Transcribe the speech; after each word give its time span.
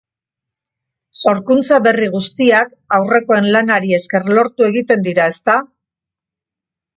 Sorkuntza 1.23 1.77
berri 1.87 2.07
guztiak 2.15 2.71
aurrekoen 2.99 3.51
lanari 3.57 3.93
esker 3.99 4.27
lortu 4.39 4.67
egiten 4.71 5.05
dira, 5.11 5.29
ezta? 5.35 5.61